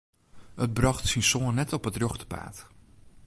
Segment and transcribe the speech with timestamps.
[0.65, 2.55] It brocht syn soan net op it rjochte paad.